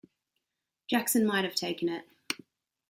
Jackson 0.87 1.27
might 1.27 1.43
have 1.43 1.53
taken 1.53 1.87
it. 1.87 2.09